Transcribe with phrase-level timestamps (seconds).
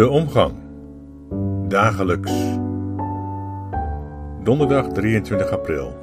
[0.00, 0.54] De omgang.
[1.68, 2.32] Dagelijks.
[4.42, 5.96] Donderdag 23 april.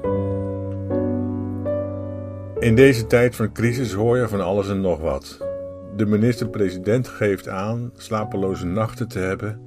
[2.59, 5.47] In deze tijd van crisis hoor je van alles en nog wat.
[5.95, 9.61] De minister-president geeft aan slapeloze nachten te hebben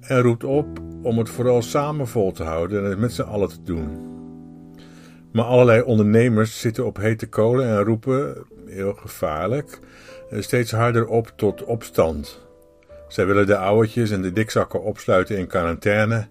[0.00, 0.66] en roept op
[1.02, 3.88] om het vooral samen vol te houden en het met z'n allen te doen.
[5.32, 9.78] Maar allerlei ondernemers zitten op hete kolen en roepen, heel gevaarlijk,
[10.30, 12.47] steeds harder op tot opstand.
[13.08, 16.26] Zij willen de ouwetjes en de dikzakken opsluiten in quarantaine,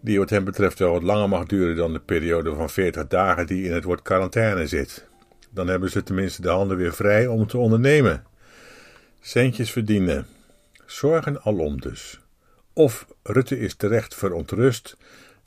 [0.00, 3.46] die wat hen betreft wel wat langer mag duren dan de periode van 40 dagen
[3.46, 5.06] die in het woord quarantaine zit.
[5.50, 8.24] Dan hebben ze tenminste de handen weer vrij om te ondernemen.
[9.20, 10.26] Centjes verdienen.
[10.86, 12.20] Zorgen alom dus.
[12.72, 14.96] Of Rutte is terecht verontrust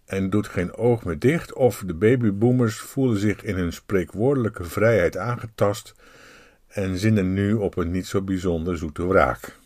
[0.05, 5.17] en doet geen oog meer dicht, of de babyboomers voelen zich in hun spreekwoordelijke vrijheid
[5.17, 5.95] aangetast
[6.67, 9.59] en zinnen nu op een niet zo bijzonder zoete wraak.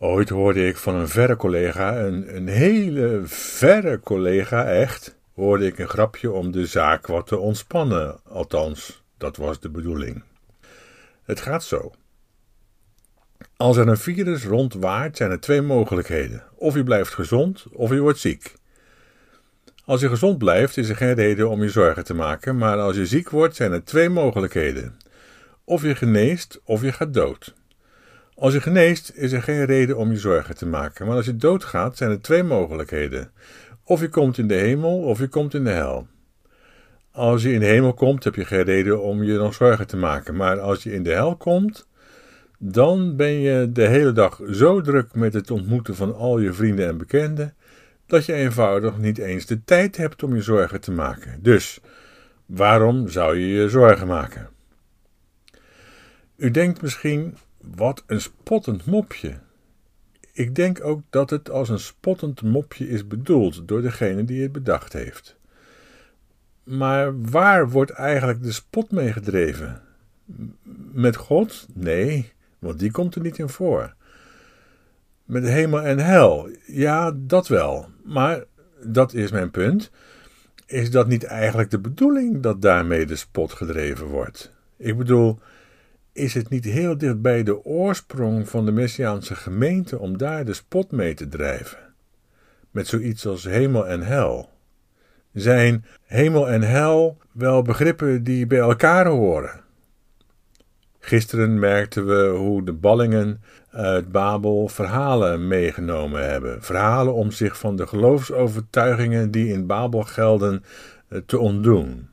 [0.00, 5.78] Ooit hoorde ik van een verre collega, een, een hele verre collega echt, hoorde ik
[5.78, 8.20] een grapje om de zaak wat te ontspannen.
[8.24, 10.22] Althans, dat was de bedoeling.
[11.22, 11.92] Het gaat zo.
[13.56, 16.42] Als er een virus rondwaart, zijn er twee mogelijkheden.
[16.54, 18.54] Of je blijft gezond, of je wordt ziek.
[19.84, 22.96] Als je gezond blijft, is er geen reden om je zorgen te maken, maar als
[22.96, 24.96] je ziek wordt, zijn er twee mogelijkheden.
[25.64, 27.54] Of je geneest, of je gaat dood.
[28.38, 31.36] Als je geneest, is er geen reden om je zorgen te maken, maar als je
[31.36, 33.30] doodgaat, zijn er twee mogelijkheden.
[33.84, 36.06] Of je komt in de hemel, of je komt in de hel.
[37.12, 39.96] Als je in de hemel komt, heb je geen reden om je nog zorgen te
[39.96, 41.88] maken, maar als je in de hel komt,
[42.58, 46.86] dan ben je de hele dag zo druk met het ontmoeten van al je vrienden
[46.86, 47.54] en bekenden,
[48.06, 51.42] dat je eenvoudig niet eens de tijd hebt om je zorgen te maken.
[51.42, 51.80] Dus,
[52.46, 54.48] waarom zou je je zorgen maken?
[56.36, 59.38] U denkt misschien, wat een spottend mopje.
[60.32, 64.52] Ik denk ook dat het als een spottend mopje is bedoeld door degene die het
[64.52, 65.36] bedacht heeft.
[66.62, 69.82] Maar waar wordt eigenlijk de spot mee gedreven?
[70.92, 71.66] Met God?
[71.74, 73.94] Nee, want die komt er niet in voor.
[75.24, 76.48] Met hemel en hel?
[76.66, 77.88] Ja, dat wel.
[78.04, 78.44] Maar,
[78.82, 79.90] dat is mijn punt,
[80.66, 84.52] is dat niet eigenlijk de bedoeling dat daarmee de spot gedreven wordt?
[84.76, 85.38] Ik bedoel,
[86.18, 90.54] is het niet heel dicht bij de oorsprong van de Messiaanse gemeente om daar de
[90.54, 91.78] spot mee te drijven?
[92.70, 94.50] Met zoiets als hemel en hel.
[95.32, 99.60] Zijn hemel en hel wel begrippen die bij elkaar horen?
[100.98, 106.62] Gisteren merkten we hoe de ballingen uit Babel verhalen meegenomen hebben.
[106.62, 110.64] Verhalen om zich van de geloofsovertuigingen die in Babel gelden
[111.08, 112.08] eh, te ontdoen.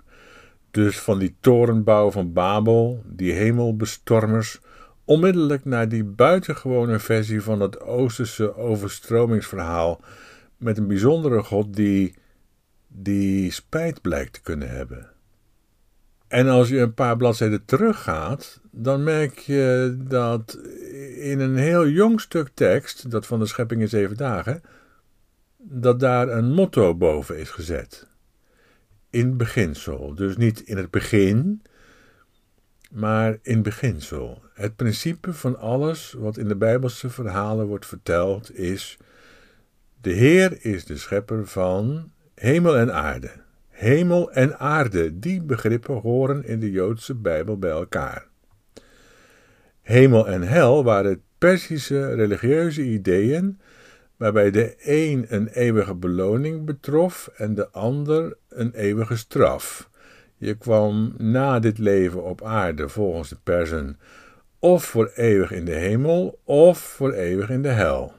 [0.76, 4.60] Dus van die torenbouw van Babel, die hemelbestormers,
[5.06, 10.02] onmiddellijk naar die buitengewone versie van het Oosterse overstromingsverhaal
[10.58, 12.16] met een bijzondere God die,
[12.88, 15.10] die spijt blijkt te kunnen hebben.
[16.28, 20.60] En als je een paar bladzijden teruggaat, dan merk je dat
[21.16, 24.62] in een heel jong stuk tekst, dat van de schepping in zeven dagen,
[25.58, 28.14] dat daar een motto boven is gezet
[29.16, 30.16] in beginsel.
[30.16, 31.62] Dus niet in het begin,
[32.92, 34.42] maar in beginsel.
[34.54, 38.98] Het principe van alles wat in de Bijbelse verhalen wordt verteld is:
[40.02, 43.32] de Heer is de schepper van hemel en aarde.
[43.70, 48.28] Hemel en aarde, die begrippen horen in de Joodse Bijbel bij elkaar.
[49.82, 53.60] Hemel en hel waren Persische religieuze ideeën
[54.18, 59.90] waarbij de een een eeuwige beloning betrof en de ander een eeuwige straf.
[60.38, 64.00] Je kwam na dit leven op aarde volgens de persen
[64.60, 68.14] of voor eeuwig in de hemel of voor eeuwig in de hel.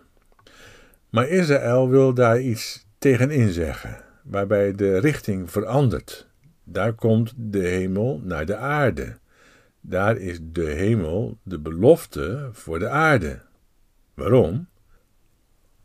[1.11, 6.29] Maar Israël wil daar iets tegenin zeggen, waarbij de richting verandert.
[6.65, 9.19] Daar komt de hemel naar de aarde.
[9.81, 13.41] Daar is de hemel de belofte voor de aarde.
[14.15, 14.67] Waarom?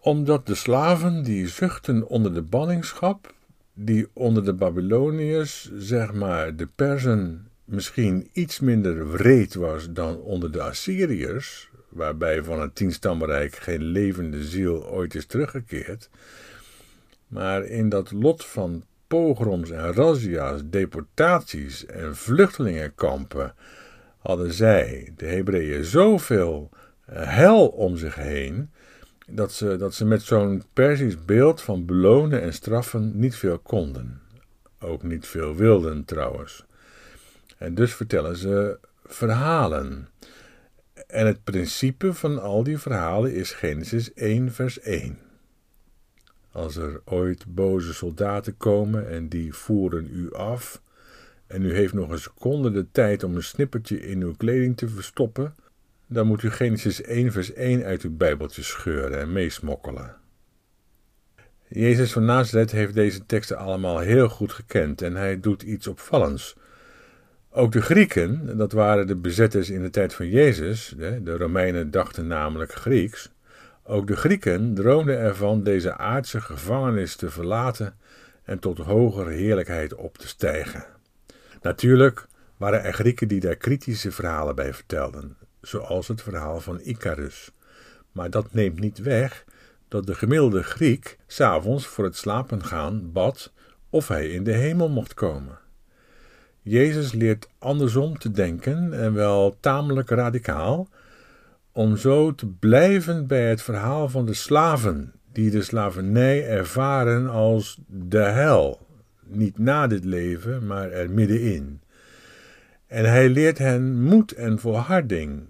[0.02, 3.34] Omdat de slaven die zuchten onder de ballingschap,
[3.74, 10.52] die onder de Babyloniërs, zeg maar de Persen, misschien iets minder wreed was dan onder
[10.52, 16.10] de Assyriërs, waarbij van het tienstammenrijk geen levende ziel ooit is teruggekeerd,
[17.28, 23.54] maar in dat lot van pogroms en razzia's, deportaties en vluchtelingenkampen
[24.18, 26.70] hadden zij, de Hebreeën, zoveel
[27.12, 28.70] hel om zich heen
[29.32, 34.22] dat ze, dat ze met zo'n Persisch beeld van belonen en straffen niet veel konden.
[34.80, 36.66] Ook niet veel wilden trouwens.
[37.58, 40.10] En dus vertellen ze verhalen.
[41.08, 45.18] En het principe van al die verhalen is Genesis 1, vers 1.
[46.52, 50.82] Als er ooit boze soldaten komen en die voeren u af,
[51.48, 54.88] en u heeft nog een seconde de tijd om een snippertje in uw kleding te
[54.88, 55.56] verstoppen,
[56.12, 60.16] dan moet u Genesis 1, vers 1 uit uw Bijbeltje scheuren en meesmokkelen.
[61.68, 66.58] Jezus van Nazareth heeft deze teksten allemaal heel goed gekend en hij doet iets opvallends.
[67.50, 72.28] Ook de Grieken, dat waren de bezetters in de tijd van Jezus, de Romeinen dachten
[72.28, 73.32] namelijk Grieks,
[73.84, 77.98] ook de Grieken droomden ervan deze aardse gevangenis te verlaten
[78.44, 80.86] en tot hogere heerlijkheid op te stijgen.
[81.62, 82.28] Natuurlijk
[82.58, 87.52] waren er Grieken die daar kritische verhalen bij vertelden, zoals het verhaal van Icarus.
[88.12, 89.46] Maar dat neemt niet weg
[89.88, 93.52] dat de gemiddelde Griek s'avonds voor het slapen gaan bad
[93.90, 95.60] of hij in de hemel mocht komen.
[96.62, 100.88] Jezus leert andersom te denken en wel tamelijk radicaal,
[101.72, 107.80] om zo te blijven bij het verhaal van de slaven, die de slavernij ervaren als
[107.88, 108.88] de hel,
[109.24, 111.82] niet na dit leven, maar er middenin.
[112.88, 115.50] En hij leert hen moed en volharding.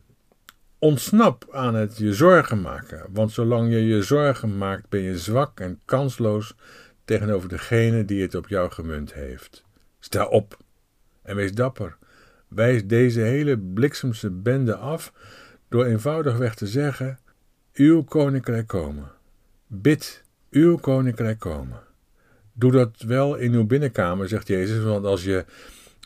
[0.84, 5.60] Ontsnap aan het je zorgen maken, want zolang je je zorgen maakt, ben je zwak
[5.60, 6.56] en kansloos
[7.06, 9.64] tegenover degene die het op jou gemunt heeft.
[10.00, 10.58] Sta op
[11.22, 11.98] en wees dapper.
[12.48, 15.14] Wijs deze hele bliksemse bende af
[15.70, 17.20] door eenvoudigweg te zeggen:
[17.74, 19.12] Uw koninkrijk komen.
[19.68, 21.80] Bid, uw koninkrijk komen.
[22.54, 25.46] Doe dat wel in uw binnenkamer, zegt Jezus, want als je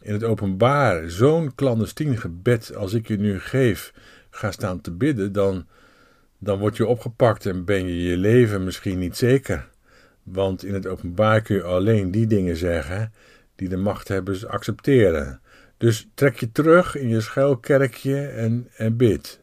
[0.01, 3.94] in het openbaar zo'n clandestien gebed als ik je nu geef,
[4.35, 5.67] gaat staan te bidden, dan,
[6.37, 9.69] dan word je opgepakt en ben je je leven misschien niet zeker.
[10.23, 13.13] Want in het openbaar kun je alleen die dingen zeggen
[13.55, 15.41] die de machthebbers accepteren.
[15.77, 19.39] Dus trek je terug in je schuilkerkje en, en bid.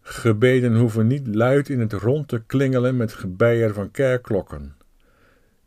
[0.00, 4.76] Gebeden hoeven niet luid in het rond te klingelen met gebeier van kerkklokken.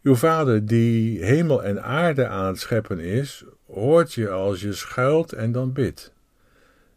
[0.04, 5.34] Uw vader, die hemel en aarde aan het scheppen is, hoort je als je schuilt
[5.34, 6.14] en dan bidt.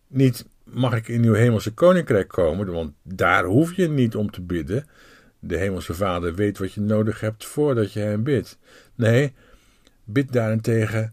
[0.07, 4.43] Niet mag ik in uw hemelse koninkrijk komen, want daar hoef je niet om te
[4.43, 4.87] bidden.
[5.39, 8.59] De hemelse vader weet wat je nodig hebt voordat je hem bidt.
[8.95, 9.33] Nee,
[10.05, 11.13] bid daarentegen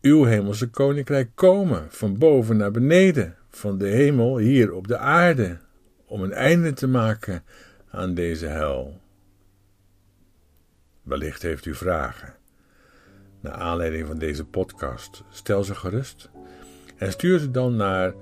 [0.00, 5.58] uw hemelse koninkrijk komen, van boven naar beneden, van de hemel hier op de aarde,
[6.06, 7.42] om een einde te maken
[7.90, 9.00] aan deze hel.
[11.02, 12.34] Wellicht heeft u vragen.
[13.40, 16.30] Naar aanleiding van deze podcast, stel ze gerust
[16.96, 18.14] en stuur ze dan naar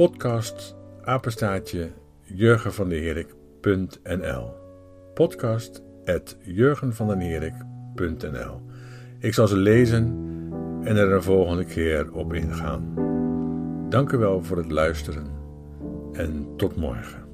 [0.00, 1.92] podcast apenstaatje
[2.22, 4.54] jurgenvandeherik.nl
[5.14, 8.60] podcast at jurgenvandeherik.nl
[9.18, 10.02] Ik zal ze lezen
[10.84, 12.94] en er een volgende keer op ingaan.
[13.88, 15.26] Dank u wel voor het luisteren
[16.12, 17.29] en tot morgen.